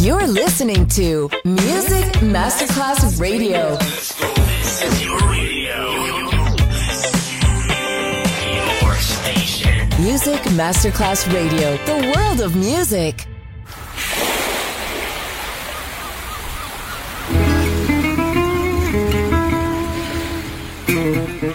[0.00, 3.72] You're listening to Music Masterclass Radio.
[10.02, 13.26] Music Masterclass Radio, the world of music.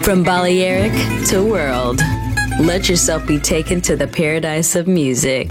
[0.04, 0.92] From Balearic
[1.30, 2.00] to world,
[2.60, 5.50] let yourself be taken to the paradise of music.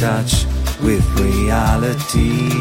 [0.00, 0.46] touch
[0.82, 2.59] with reality.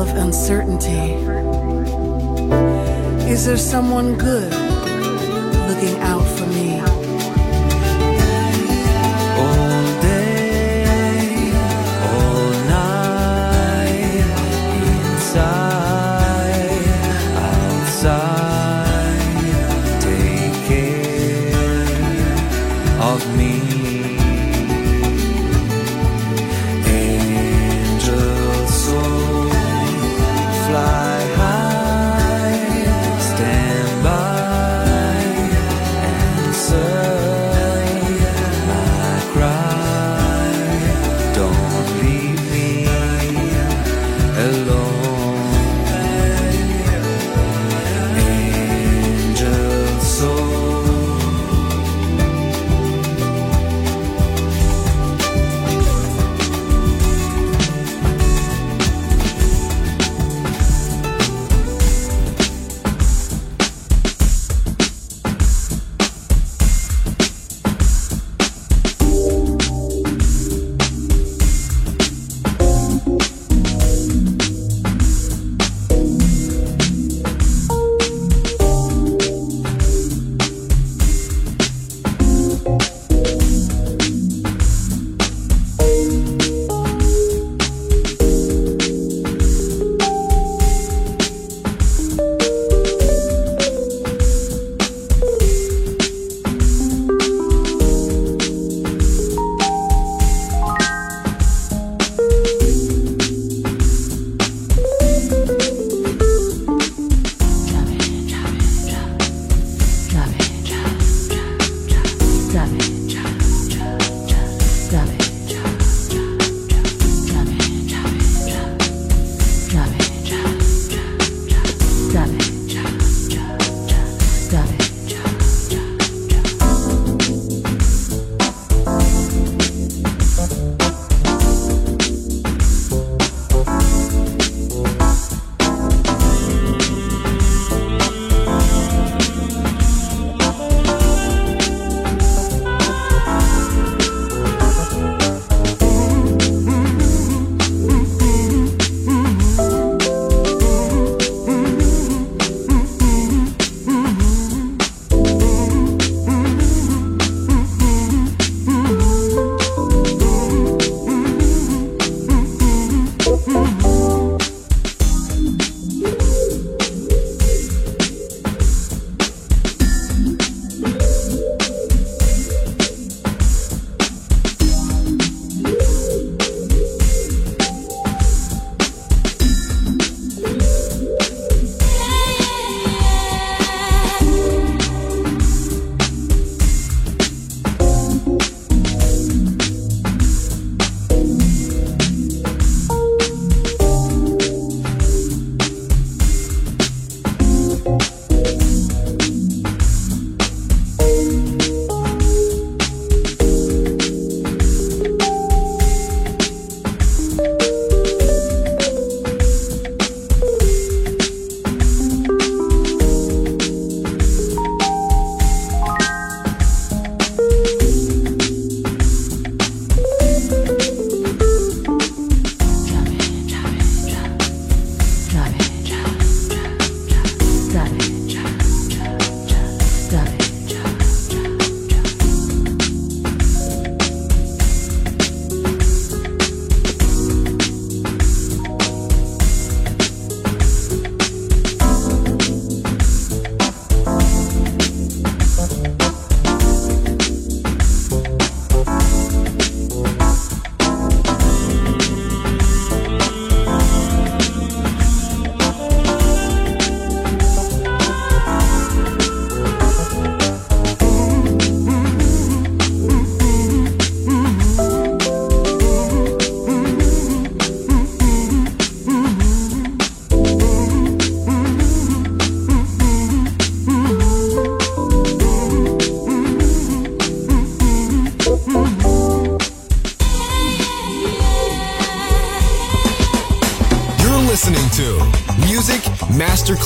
[0.00, 1.12] Of uncertainty?
[3.30, 4.50] Is there someone good
[5.68, 6.99] looking out for me?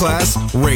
[0.05, 0.74] Masterclass Radio,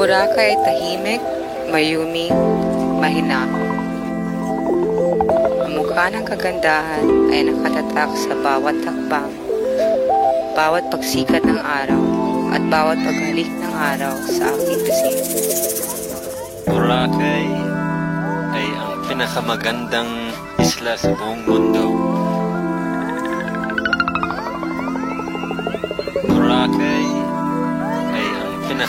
[0.00, 1.20] Boracay ay tahimik,
[1.68, 2.32] mayuming,
[3.04, 3.76] mahinahon.
[5.60, 9.28] Ang mukha ng kagandahan ay nakatatak sa bawat takbang,
[10.56, 12.00] bawat pagsikat ng araw,
[12.48, 15.14] at bawat paghalik ng araw sa aking pisngi.
[16.64, 17.44] Boracay
[18.56, 20.32] ay ang pinakamagandang
[20.64, 21.99] isla sa buong mundo.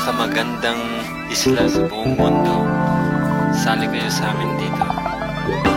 [0.02, 0.82] pinakamagandang
[1.30, 2.66] isla sa buong mundo.
[3.54, 5.71] Sali kayo sa amin dito.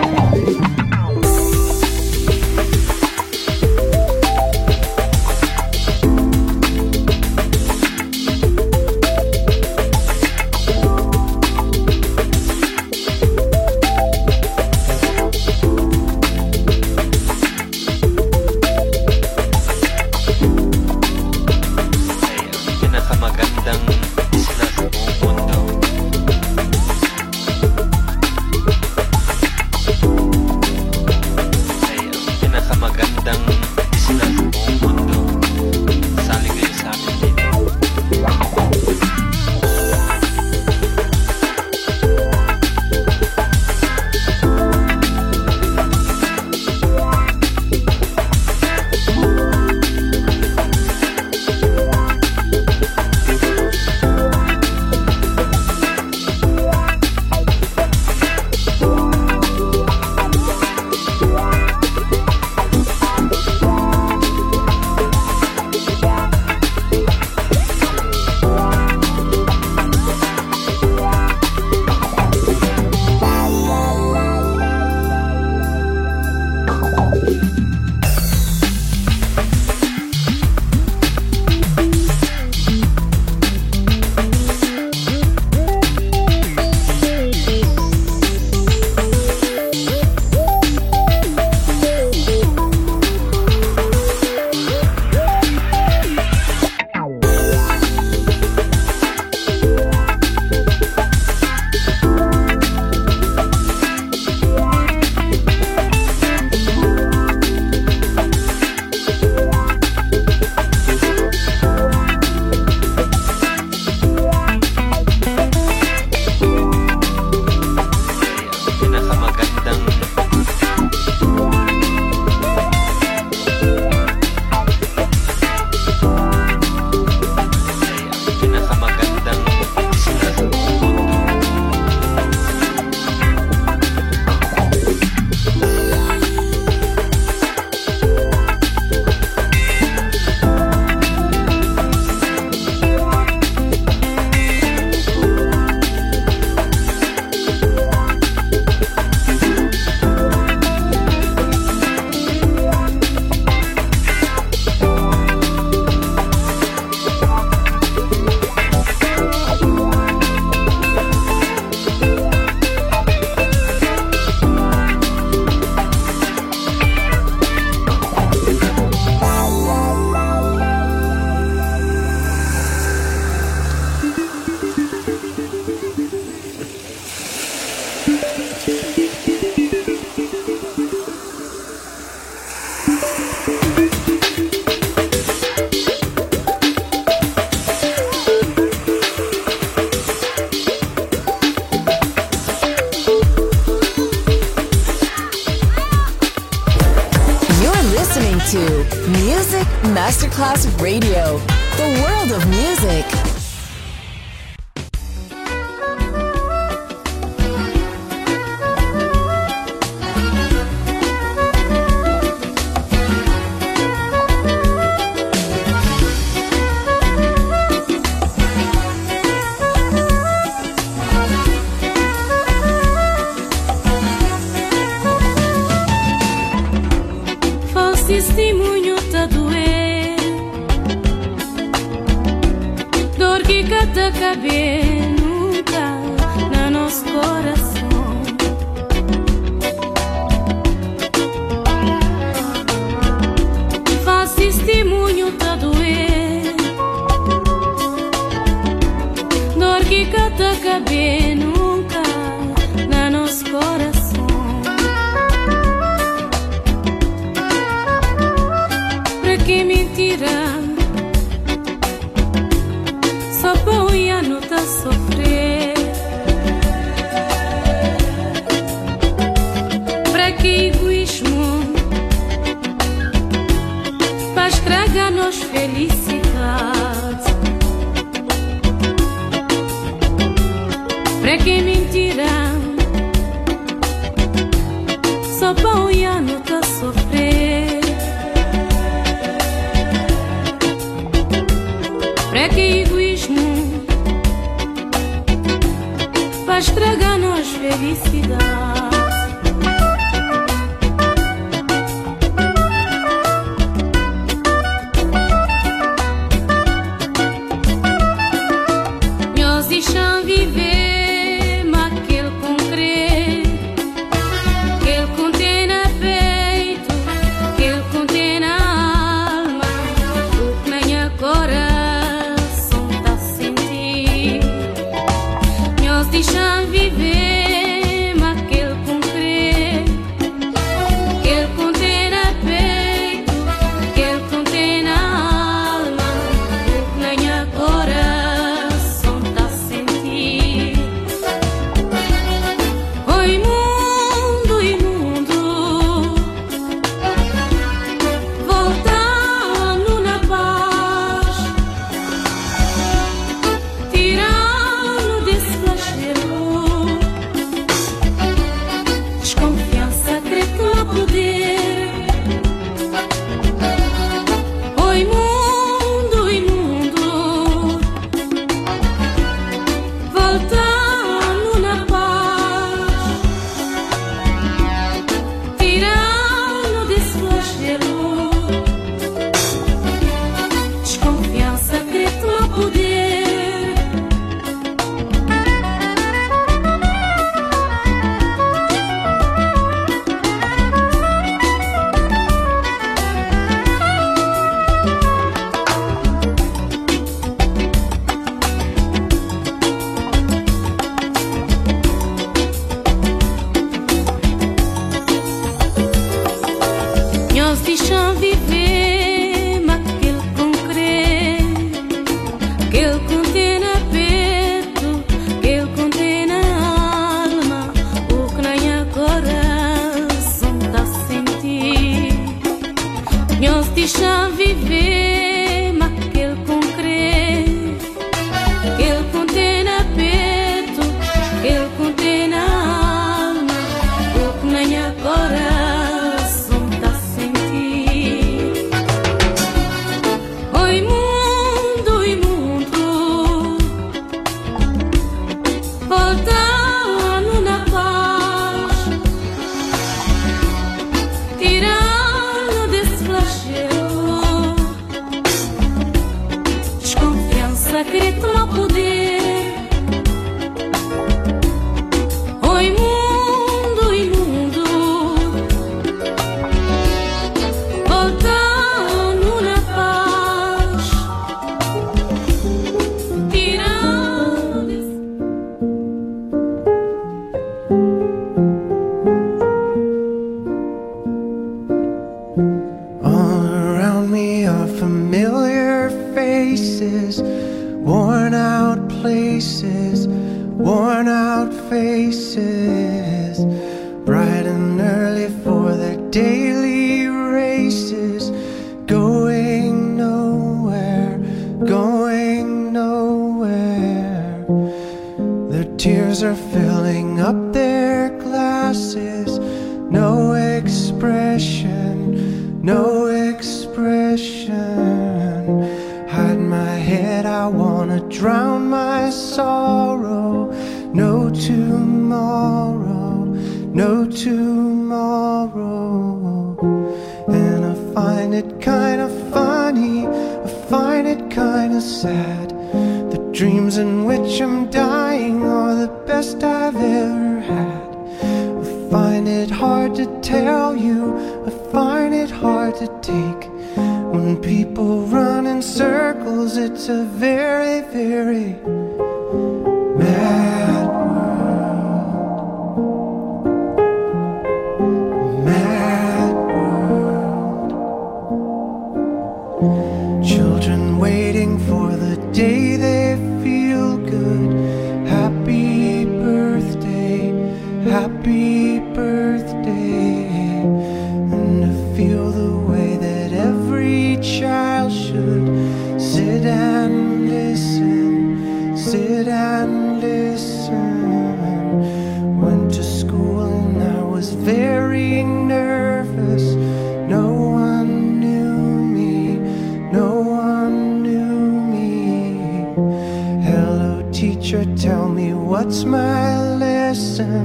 [594.24, 597.44] Teacher, tell me what's my lesson.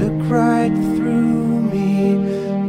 [0.00, 2.16] Look right through me,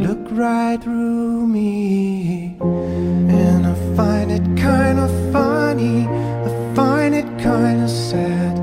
[0.08, 2.56] look right through me.
[2.60, 6.06] And I find it kind of funny,
[6.48, 8.56] I find it kind of sad.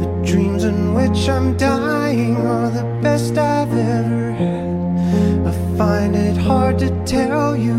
[0.00, 4.70] The dreams in which I'm dying are the best I've ever had.
[5.50, 7.78] I find it hard to tell you,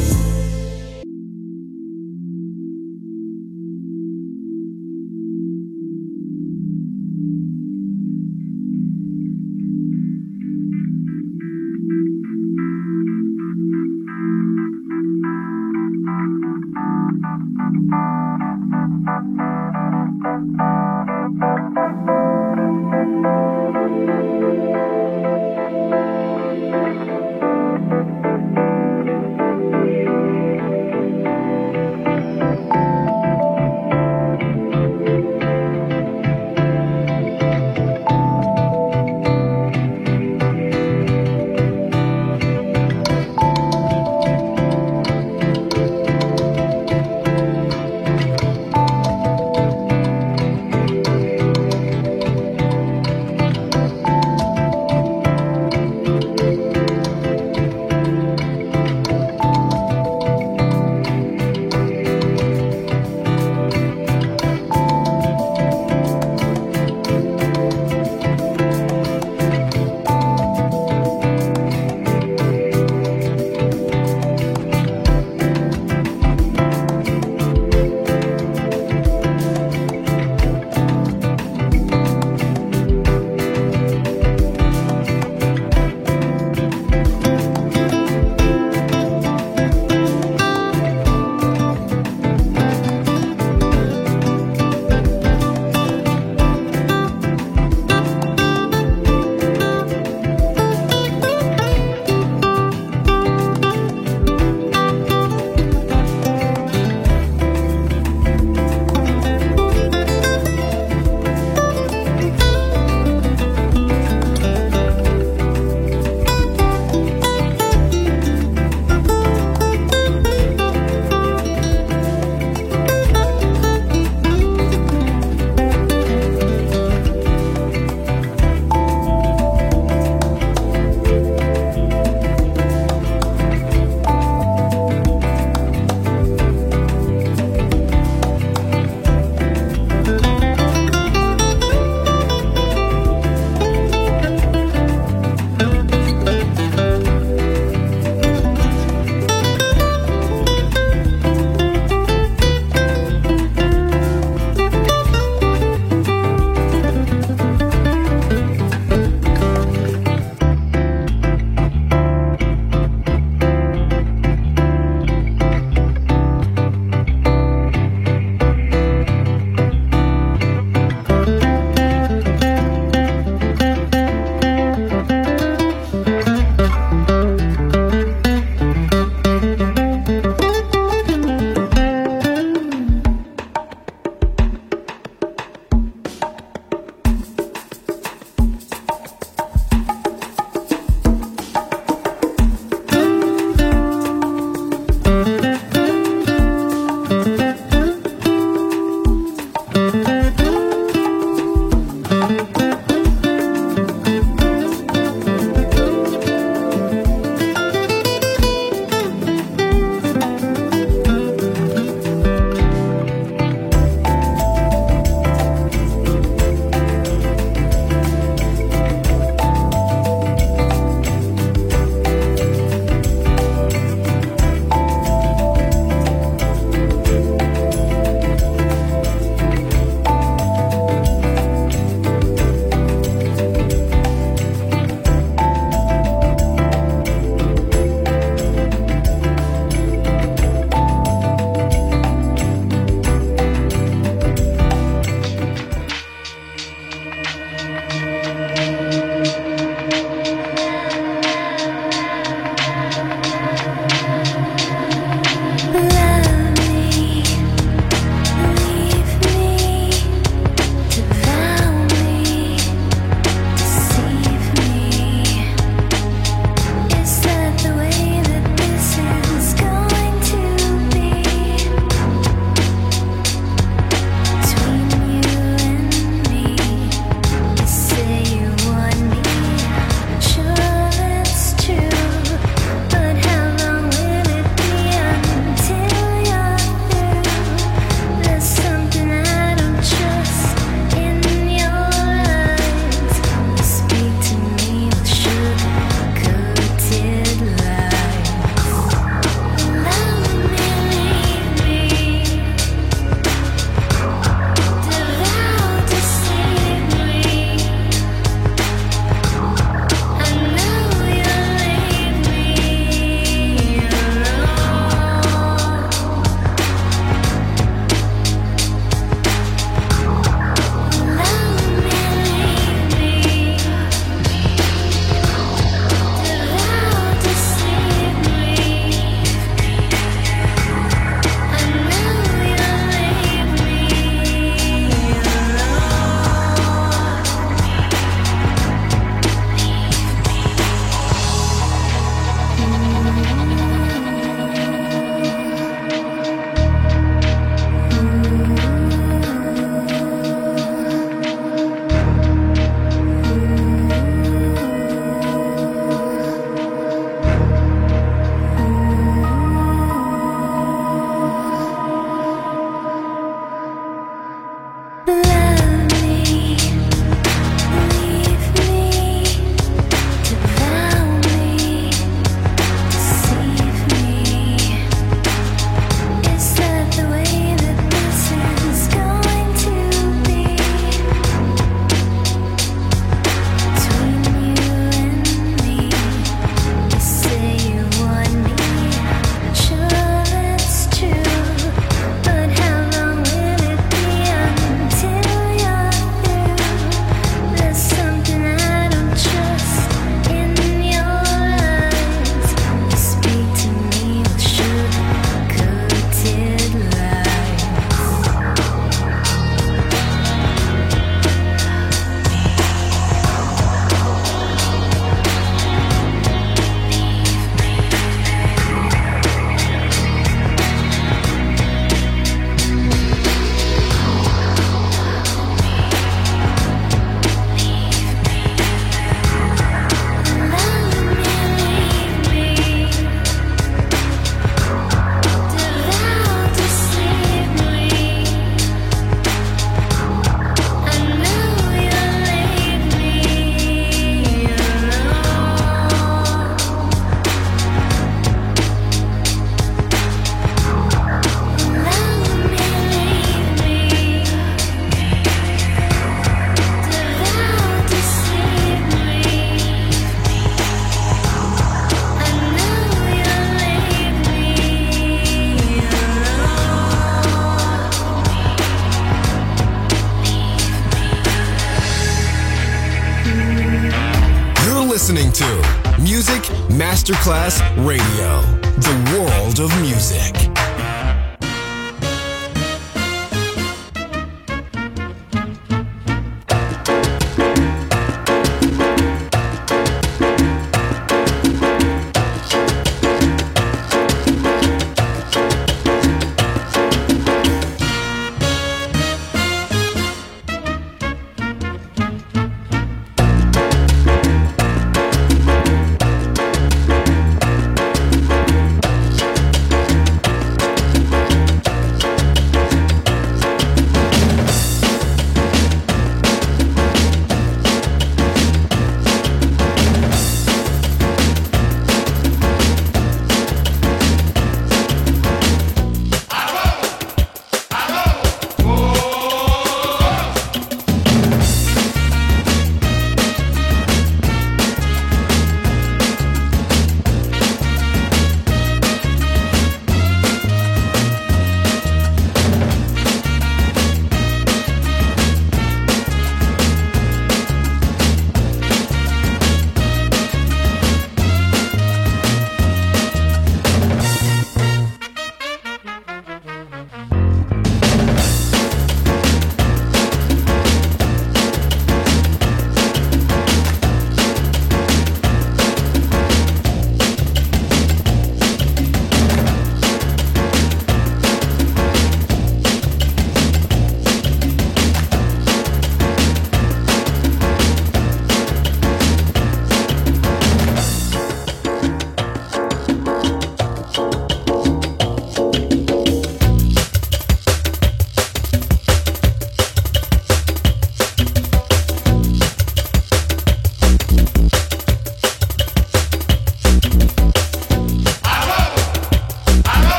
[477.51, 478.00] Masterclass Radio,